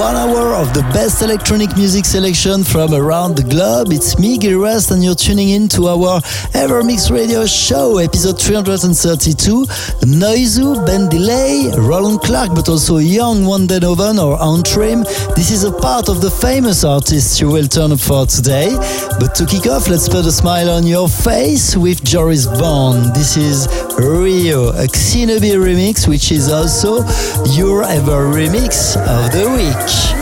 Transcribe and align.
one 0.00 0.16
hour 0.16 0.49
of 0.60 0.74
the 0.74 0.82
best 0.92 1.22
electronic 1.22 1.74
music 1.74 2.04
selection 2.04 2.62
from 2.62 2.92
around 2.92 3.34
the 3.34 3.42
globe. 3.42 3.88
It's 3.90 4.18
me, 4.18 4.36
Gil 4.36 4.58
Everest, 4.60 4.90
and 4.90 5.02
you're 5.02 5.14
tuning 5.14 5.48
in 5.48 5.68
to 5.68 5.88
our 5.88 6.20
Evermix 6.52 7.10
Radio 7.10 7.46
Show, 7.46 7.96
episode 7.96 8.38
332. 8.38 9.64
Noizu, 10.04 10.84
Ben 10.84 11.08
Delay, 11.08 11.70
Roland 11.78 12.20
Clark, 12.20 12.54
but 12.54 12.68
also 12.68 12.98
young 12.98 13.44
Wandenoven 13.44 14.22
or 14.22 14.36
Antrim. 14.42 15.02
This 15.34 15.50
is 15.50 15.64
a 15.64 15.72
part 15.72 16.10
of 16.10 16.20
the 16.20 16.30
famous 16.30 16.84
artists 16.84 17.40
you 17.40 17.48
will 17.48 17.66
turn 17.66 17.92
up 17.92 18.00
for 18.00 18.26
today. 18.26 18.68
But 19.18 19.34
to 19.36 19.46
kick 19.46 19.66
off, 19.66 19.88
let's 19.88 20.10
put 20.10 20.26
a 20.26 20.32
smile 20.32 20.68
on 20.68 20.86
your 20.86 21.08
face 21.08 21.74
with 21.74 22.04
Joris 22.04 22.46
Bond. 22.46 23.14
This 23.14 23.38
is 23.38 23.66
Rio, 23.98 24.68
a 24.68 24.86
Xenobi 24.88 25.56
remix, 25.56 26.06
which 26.06 26.30
is 26.30 26.52
also 26.52 26.98
your 27.56 27.82
ever 27.82 28.28
remix 28.28 28.96
of 28.96 29.32
the 29.32 29.48
week. 29.56 30.19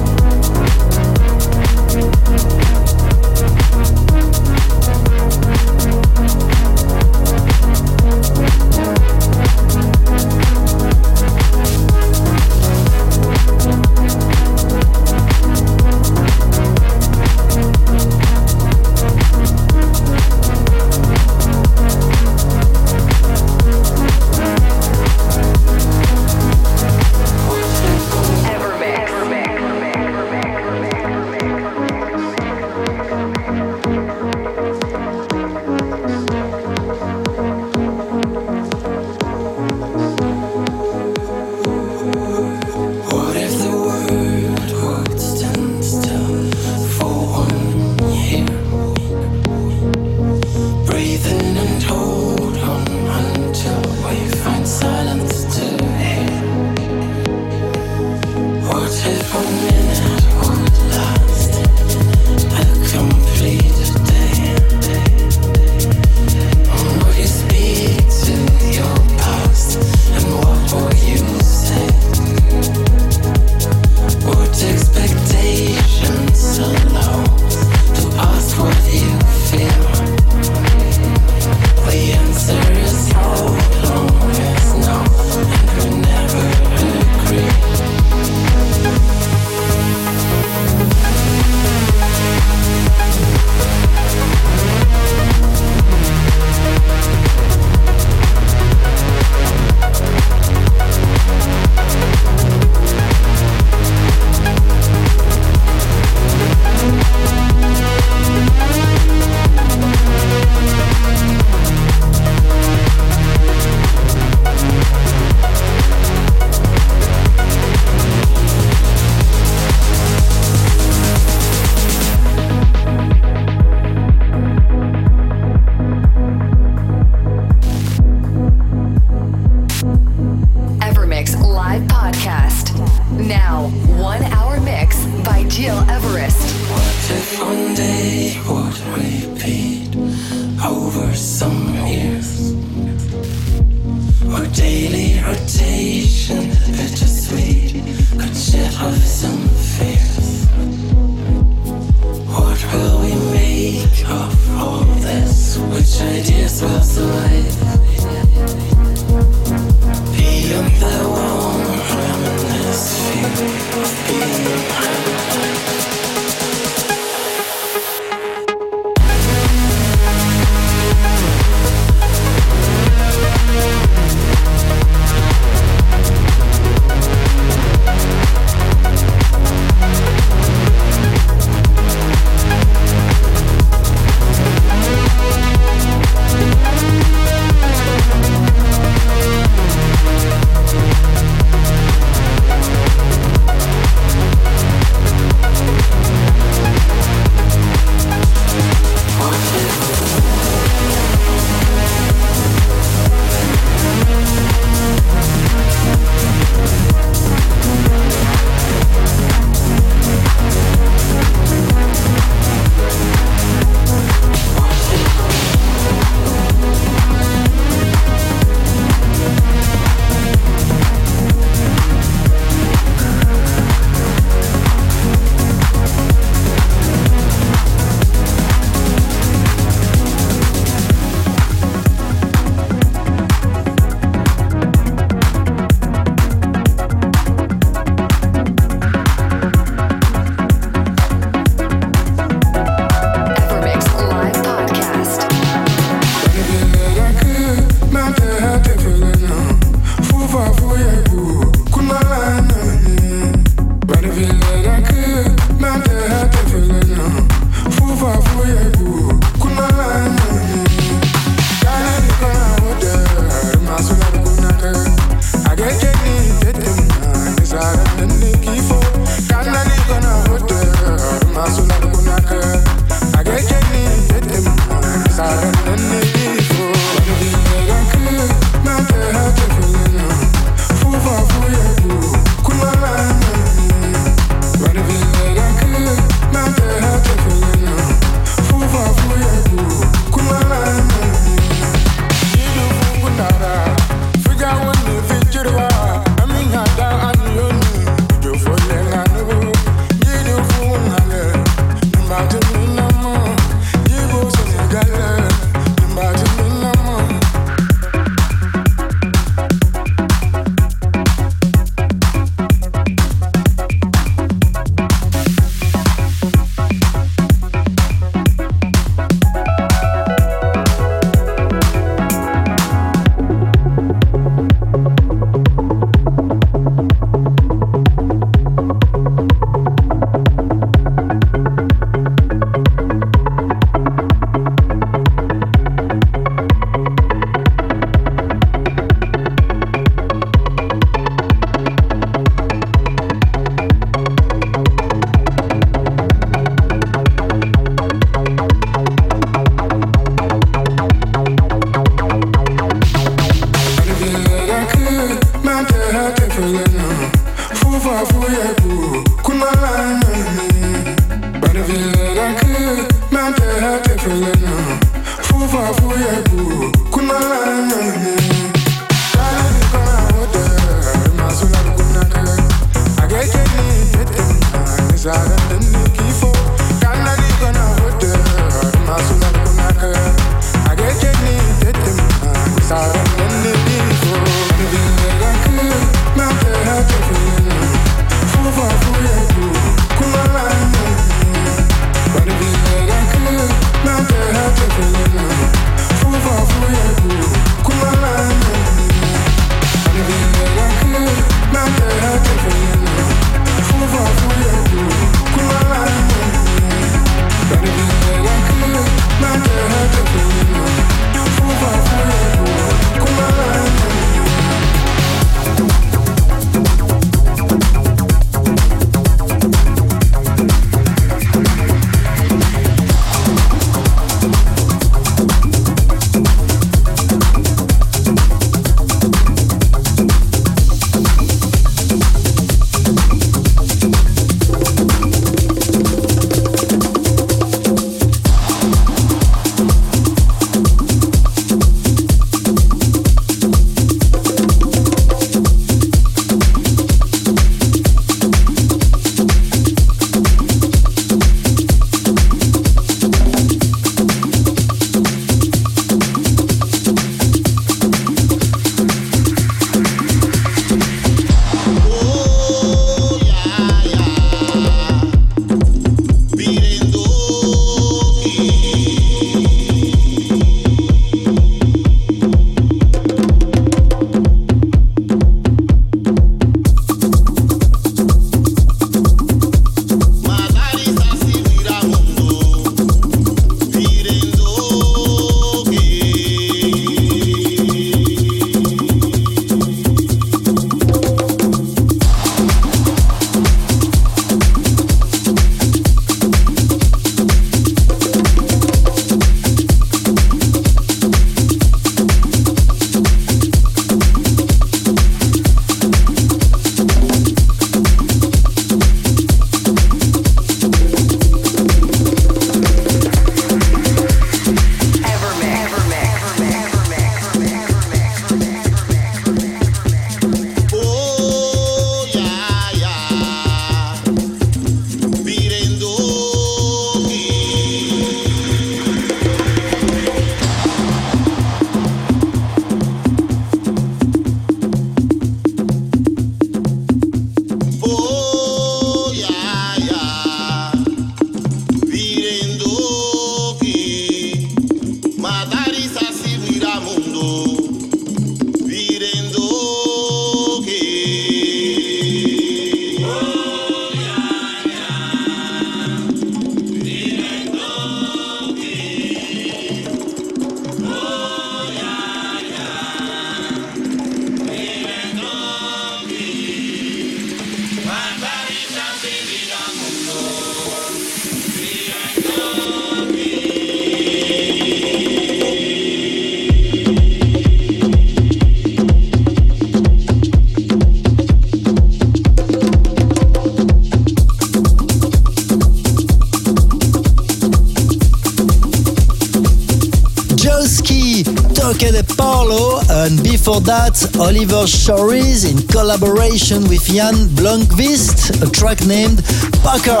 Lee, 590.88 591.24
Toque 591.52 591.90
de 591.90 592.02
Paulo, 592.16 592.80
and 592.88 593.22
before 593.22 593.60
that, 593.62 593.98
Oliver 594.18 594.66
Schories 594.66 595.44
in 595.44 595.58
collaboration 595.68 596.62
with 596.68 596.84
Jan 596.86 597.28
Blomqvist, 597.34 598.40
a 598.40 598.50
track 598.50 598.80
named 598.86 599.20
Parker. 599.62 600.00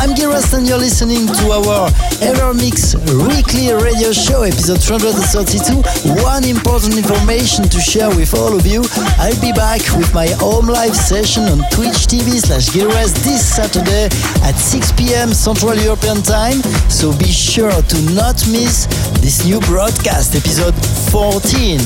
I'm 0.00 0.14
Gil 0.14 0.32
Everest 0.32 0.54
and 0.54 0.66
you're 0.66 0.78
listening 0.78 1.26
to 1.26 1.44
our 1.52 1.90
Evermix 2.18 2.96
weekly 3.28 3.70
radio 3.72 4.10
show, 4.10 4.42
episode 4.42 4.82
332. 4.82 5.84
One 6.24 6.44
important 6.44 6.98
information 6.98 7.68
to 7.68 7.78
share 7.80 8.10
with 8.10 8.34
all 8.34 8.56
of 8.56 8.66
you. 8.66 8.82
I'll 9.18 9.40
be 9.40 9.52
back 9.52 9.80
with 9.96 10.12
my 10.14 10.26
home 10.42 10.66
live 10.66 10.96
session 10.96 11.44
on 11.44 11.58
Twitch 11.70 12.10
TV 12.10 12.40
slash 12.42 12.70
Girast 12.74 13.22
this 13.22 13.44
Saturday 13.44 14.08
at 14.42 14.56
6 14.56 14.92
p.m. 14.92 15.32
Central 15.32 15.76
European 15.76 16.22
Time, 16.22 16.58
so 16.90 17.12
be 17.18 17.30
sure 17.30 17.70
to 17.70 17.98
not 18.14 18.42
miss 18.48 18.86
this 19.20 19.44
new 19.44 19.60
broadcast, 19.60 20.15
episode 20.16 20.74
14. 21.12 21.78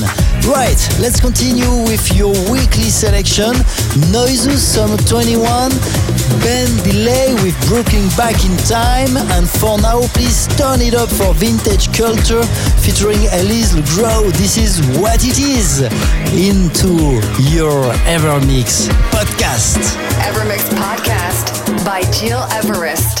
Right, 0.47 0.79
let's 1.01 1.19
continue 1.19 1.69
with 1.83 2.15
your 2.15 2.31
weekly 2.49 2.87
selection. 2.87 3.51
Noizu 4.07 4.55
Summer 4.55 4.95
21, 4.95 5.69
Ben 6.39 6.71
Delay 6.87 7.33
with 7.43 7.59
Brooklyn 7.67 8.07
Back 8.15 8.39
in 8.47 8.55
Time, 8.63 9.17
and 9.35 9.49
for 9.49 9.77
now, 9.81 9.99
please 10.15 10.47
turn 10.55 10.79
it 10.79 10.95
up 10.95 11.09
for 11.09 11.33
Vintage 11.33 11.91
Culture 11.91 12.43
featuring 12.79 13.19
Elise 13.43 13.73
LeGrow. 13.75 14.31
This 14.39 14.57
is 14.57 14.79
what 14.97 15.25
it 15.25 15.37
is 15.37 15.81
into 16.31 17.19
your 17.51 17.91
Evermix 18.07 18.87
podcast. 19.11 19.75
Evermix 20.23 20.63
podcast 20.79 21.83
by 21.83 21.99
Gil 22.15 22.39
Everest. 22.53 23.20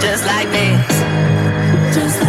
Just 0.00 0.24
like 0.26 0.48
this. 0.50 1.94
Just 1.94 2.22
like 2.22 2.27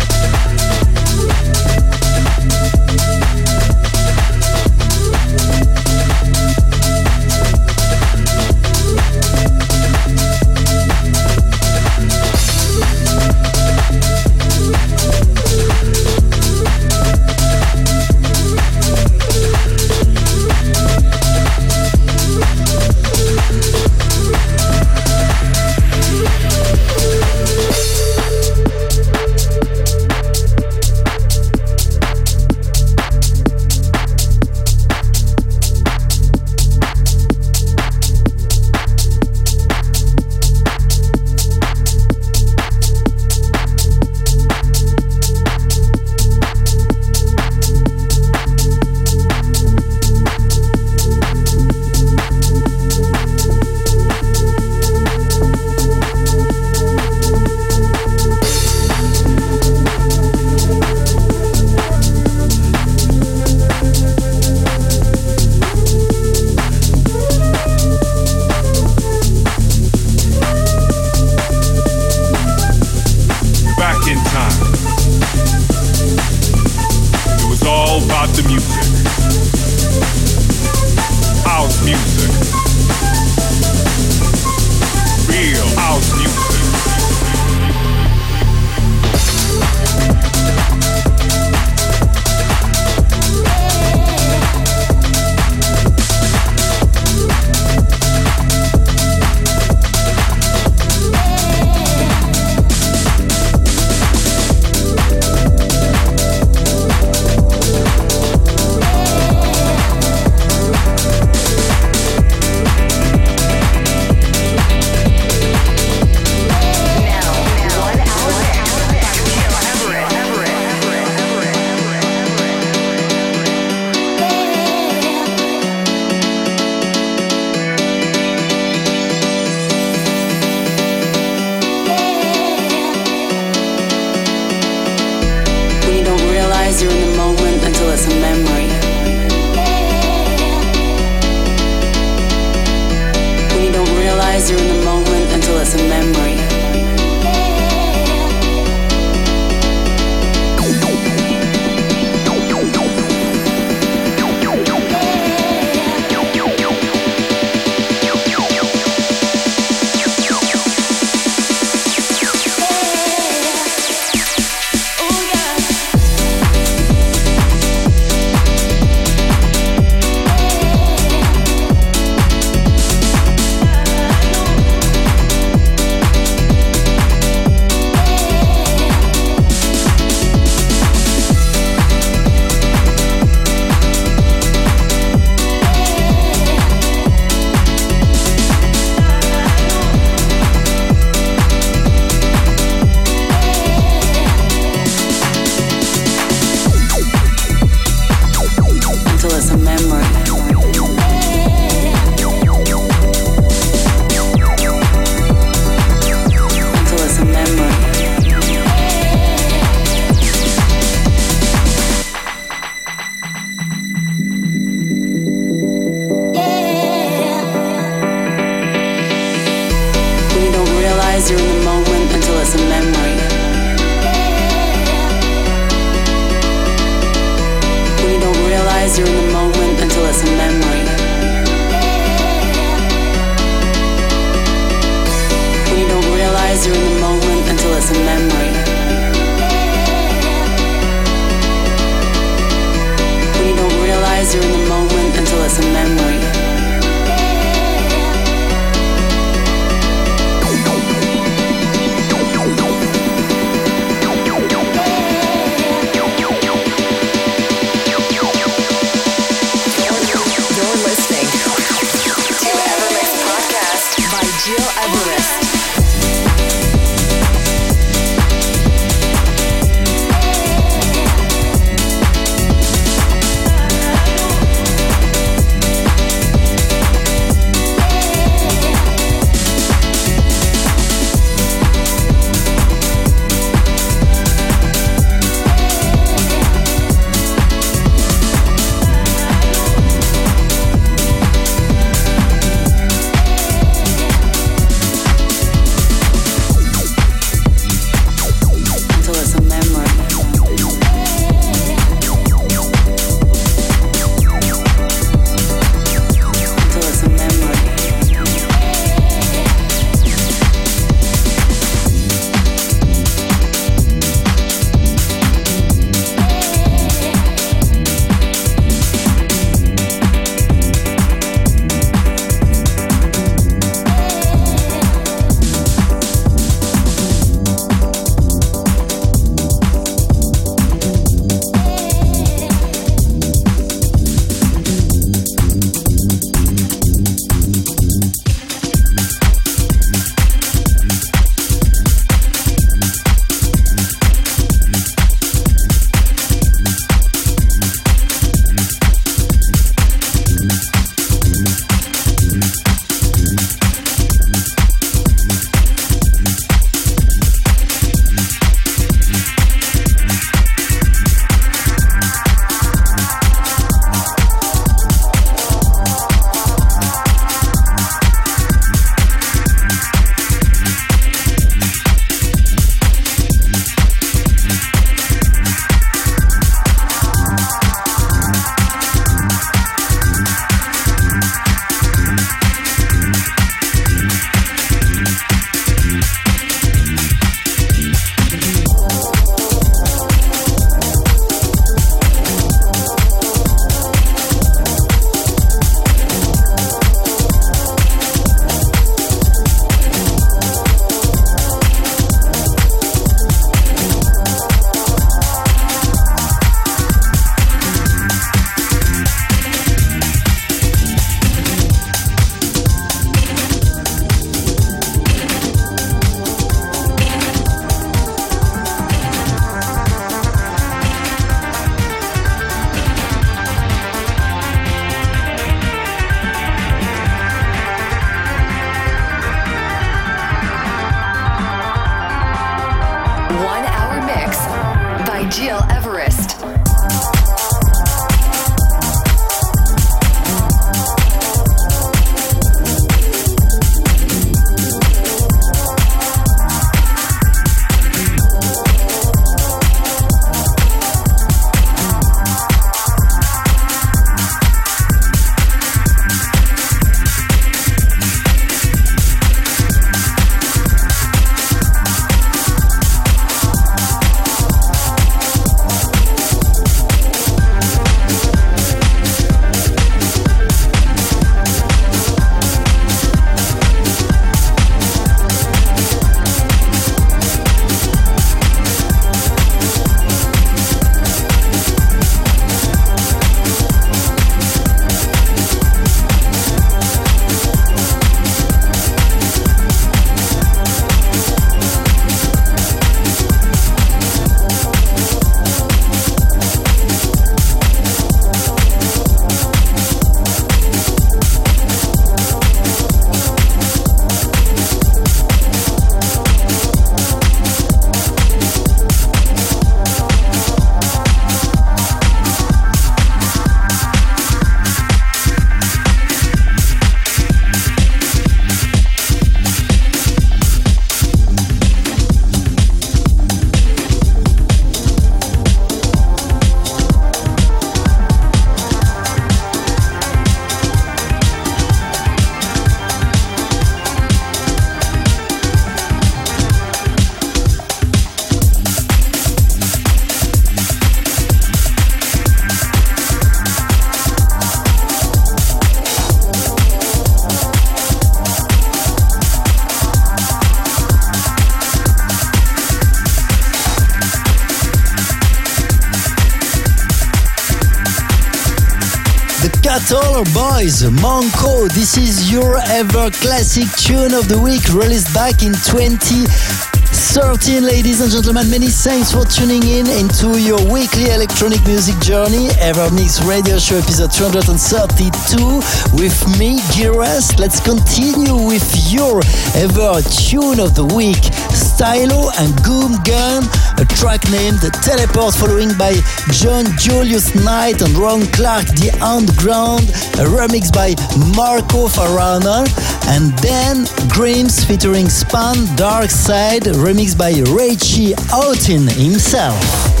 Boys, 560.61 560.83
Monko. 560.83 561.67
This 561.73 561.97
is 561.97 562.31
your 562.31 562.59
ever 562.69 563.09
classic 563.09 563.67
tune 563.77 564.13
of 564.13 564.27
the 564.27 564.39
week, 564.39 564.67
released 564.71 565.11
back 565.11 565.41
in 565.41 565.53
20. 565.53 566.70
13, 567.01 567.63
ladies 567.65 567.99
and 567.99 568.11
gentlemen, 568.11 568.47
many 568.51 568.67
thanks 568.67 569.11
for 569.11 569.25
tuning 569.25 569.63
in 569.63 569.89
into 569.89 570.39
your 570.39 570.61
weekly 570.71 571.09
electronic 571.09 571.57
music 571.65 571.97
journey. 571.99 572.47
Ever 572.59 572.81
Evermix 572.81 573.25
Radio 573.27 573.57
Show 573.57 573.77
episode 573.77 574.11
232 574.11 575.97
with 575.97 576.15
me, 576.37 576.59
Giras. 576.77 577.39
Let's 577.39 577.59
continue 577.59 578.35
with 578.35 578.63
your 578.93 579.21
ever 579.57 580.01
tune 580.13 580.59
of 580.59 580.75
the 580.75 580.85
week, 580.93 581.21
Stylo 581.51 582.29
and 582.37 582.53
Goom 582.61 582.93
Gum, 583.01 583.49
a 583.81 583.85
track 583.97 584.21
named 584.29 584.61
The 584.61 584.69
Teleport, 584.85 585.33
following 585.33 585.73
by 585.77 585.97
John 586.29 586.65
Julius 586.77 587.33
Knight 587.33 587.81
and 587.81 587.97
Ron 587.97 588.27
Clark, 588.29 588.67
The 588.77 588.93
Underground, 589.01 589.89
a 590.21 590.29
remix 590.29 590.69
by 590.69 590.93
Marco 591.33 591.89
Faraone, 591.89 592.69
and 593.09 593.33
then 593.39 593.85
Grims 594.13 594.65
featuring 594.65 595.09
Span 595.09 595.55
Dark 595.75 596.11
Side, 596.11 596.67
remixed 596.91 597.17
by 597.17 597.31
Richie 597.55 598.13
Hawtin 598.29 598.91
himself. 598.91 600.00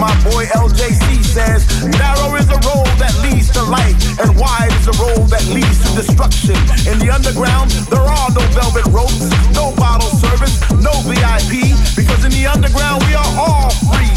My 0.00 0.16
boy 0.24 0.48
LJC 0.56 1.20
says, 1.20 1.68
narrow 1.84 2.32
is 2.40 2.48
the 2.48 2.56
road 2.64 2.88
that 2.96 3.12
leads 3.20 3.52
to 3.52 3.60
light, 3.68 3.92
and 4.16 4.32
wide 4.40 4.72
is 4.80 4.88
the 4.88 4.96
road 4.96 5.28
that 5.28 5.44
leads 5.52 5.76
to 5.84 5.92
destruction. 5.92 6.56
In 6.88 6.96
the 6.96 7.12
underground, 7.12 7.68
there 7.92 8.00
are 8.00 8.28
no 8.32 8.40
velvet 8.56 8.88
ropes, 8.88 9.28
no 9.52 9.76
bottle 9.76 10.08
service, 10.16 10.56
no 10.80 10.90
VIP, 11.04 11.76
because 11.92 12.24
in 12.24 12.32
the 12.32 12.48
underground 12.48 13.04
we 13.04 13.12
are 13.12 13.32
all 13.36 13.68
free. 13.92 14.08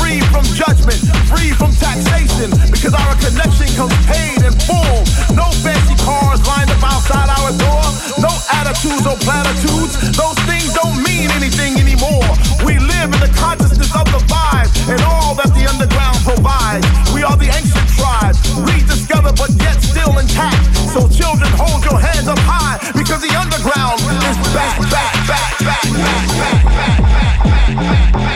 Free 0.00 0.24
from 0.32 0.48
judgment, 0.56 1.04
free 1.28 1.52
from 1.52 1.68
taxation, 1.76 2.48
because 2.72 2.96
our 2.96 3.14
connection 3.20 3.68
comes 3.76 3.92
paid 4.08 4.40
in 4.40 4.56
full. 4.64 5.04
No 5.36 5.52
fancy 5.60 5.95
cars 6.06 6.38
lined 6.46 6.70
up 6.70 6.82
outside 6.86 7.26
our 7.26 7.50
door, 7.58 7.82
no 8.22 8.30
attitudes 8.54 9.02
or 9.02 9.18
platitudes. 9.26 9.98
Those 10.14 10.38
things 10.46 10.70
don't 10.70 11.02
mean 11.02 11.34
anything 11.34 11.82
anymore. 11.82 12.30
We 12.62 12.78
live 12.78 13.10
in 13.10 13.18
the 13.18 13.32
consciousness 13.34 13.90
of 13.90 14.06
the 14.14 14.22
vibe 14.30 14.70
and 14.86 15.02
all 15.02 15.34
that 15.34 15.50
the 15.50 15.66
underground 15.66 16.22
provides. 16.22 16.86
We 17.10 17.26
are 17.26 17.36
the 17.36 17.50
ancient 17.50 17.90
tribe, 17.98 18.38
rediscovered 18.62 19.34
but 19.34 19.50
yet 19.58 19.82
still 19.82 20.14
intact. 20.22 20.62
So 20.94 21.10
children, 21.10 21.50
hold 21.58 21.82
your 21.82 21.98
hands 21.98 22.30
up 22.30 22.38
high 22.46 22.78
because 22.94 23.20
the 23.26 23.34
underground 23.34 23.98
is 24.30 24.38
back, 24.54 24.78
back, 24.86 25.12
back, 25.26 25.52
back, 25.66 25.82
back, 25.90 26.22
back, 26.22 26.62
back, 26.62 27.02
back, 27.02 27.34
back, 27.42 28.12
back. 28.14 28.35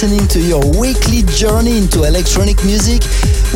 listening 0.00 0.26
to 0.28 0.40
your 0.40 0.64
weekly 0.80 1.20
journey 1.36 1.76
into 1.76 2.04
electronic 2.04 2.56
music 2.64 3.02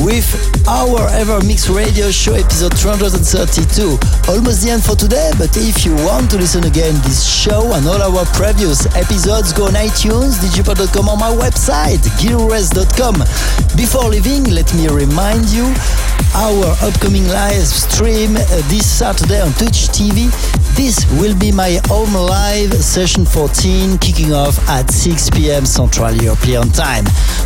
with 0.04 0.28
our 0.68 1.08
Ever 1.08 1.40
Mix 1.40 1.70
Radio 1.70 2.10
Show 2.10 2.34
episode 2.34 2.76
232. 2.76 3.96
Almost 4.28 4.60
the 4.60 4.68
end 4.68 4.84
for 4.84 4.94
today, 4.94 5.32
but 5.38 5.56
if 5.56 5.86
you 5.86 5.94
want 6.04 6.30
to 6.32 6.36
listen 6.36 6.64
again 6.64 6.92
this 7.00 7.24
show 7.24 7.72
and 7.72 7.86
all 7.86 7.96
our 7.96 8.26
previous 8.36 8.84
episodes, 8.94 9.54
go 9.54 9.72
on 9.72 9.72
iTunes, 9.72 10.36
digipod.com 10.44 11.08
or 11.08 11.16
my 11.16 11.32
website, 11.32 12.04
gilres.com. 12.20 13.24
Before 13.74 14.10
leaving, 14.10 14.44
let 14.52 14.68
me 14.74 14.88
remind 14.88 15.48
you 15.48 15.72
our 16.34 16.66
upcoming 16.82 17.26
live 17.28 17.62
stream 17.62 18.36
uh, 18.36 18.40
this 18.66 18.86
Saturday 18.86 19.40
on 19.40 19.52
Twitch 19.52 19.86
TV. 19.94 20.26
This 20.74 21.06
will 21.20 21.36
be 21.38 21.52
my 21.52 21.80
home 21.86 22.12
live 22.14 22.72
session 22.74 23.24
14 23.24 23.98
kicking 23.98 24.32
off 24.32 24.58
at 24.68 24.90
6 24.90 25.30
p.m. 25.30 25.64
Central 25.64 26.12
European 26.12 26.68
Time. 26.70 27.04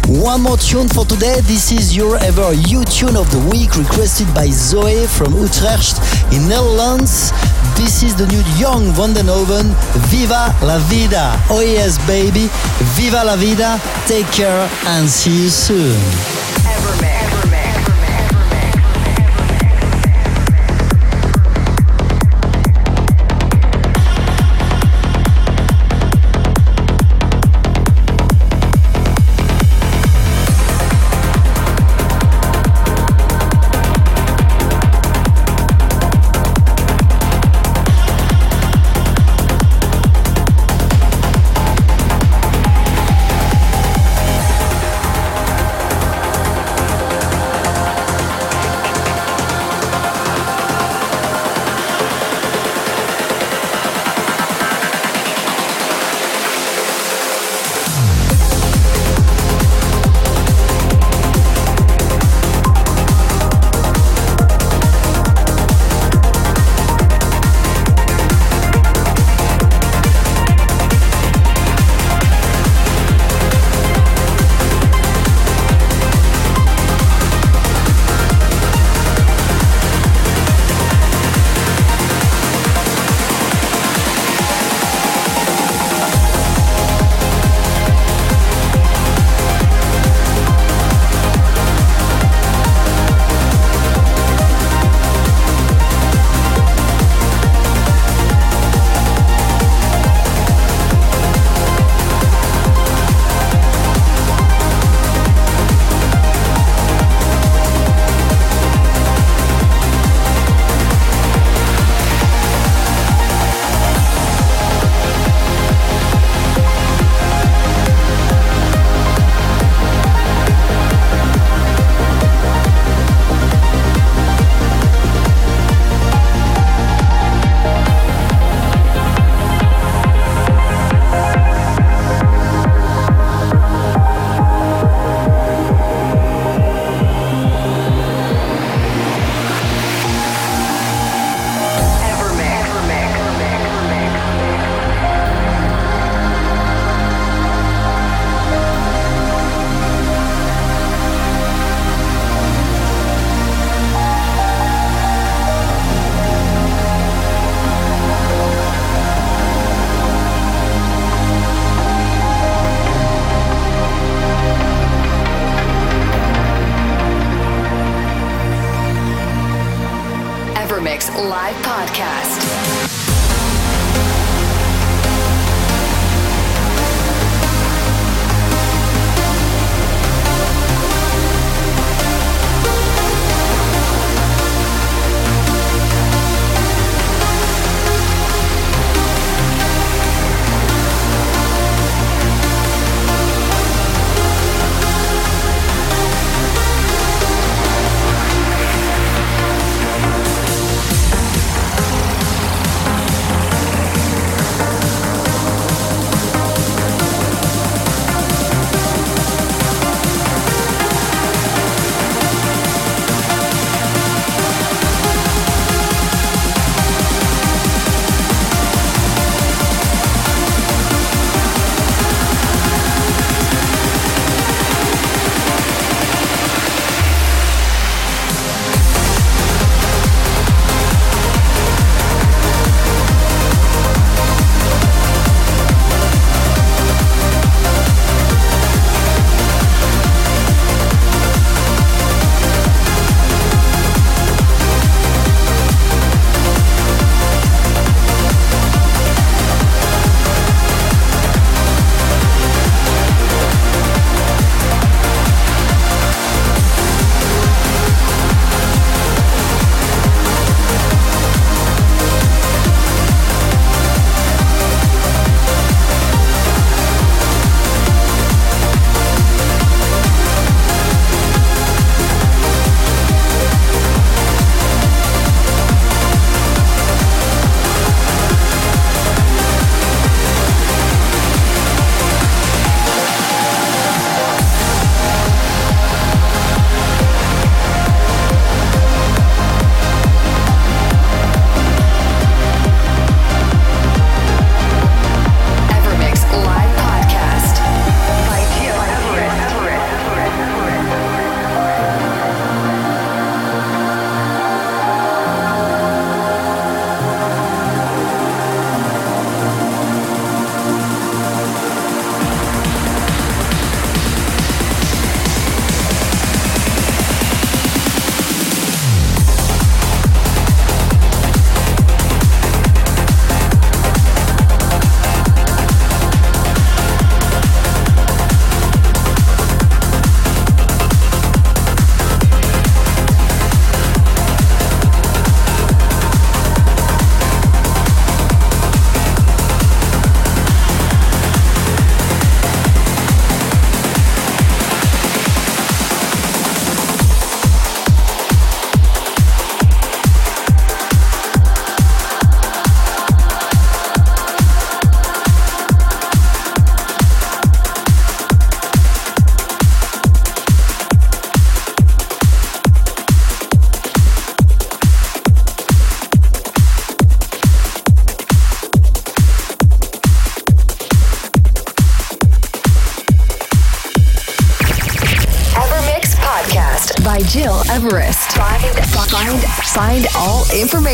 One 0.08 0.42
more 0.42 0.56
tune 0.56 0.88
for 0.88 1.04
today. 1.04 1.40
This 1.42 1.70
is 1.70 1.94
your 1.94 2.16
ever 2.24 2.54
U 2.54 2.82
tune 2.84 3.16
of 3.16 3.30
the 3.30 3.40
week 3.52 3.76
requested 3.76 4.32
by 4.34 4.46
Zoe 4.48 5.06
from 5.06 5.34
Utrecht 5.36 6.00
in 6.32 6.48
Netherlands. 6.48 7.32
This 7.76 8.02
is 8.02 8.16
the 8.16 8.26
new 8.26 8.42
Young 8.56 8.90
Vandenhoven, 8.96 9.68
Viva 10.08 10.56
la 10.64 10.78
Vida. 10.88 11.36
Oh 11.50 11.60
yes, 11.60 11.98
baby. 12.06 12.48
Viva 12.96 13.22
la 13.22 13.36
Vida. 13.36 13.78
Take 14.06 14.26
care 14.32 14.68
and 14.86 15.08
see 15.08 15.44
you 15.44 15.48
soon. 15.50 16.67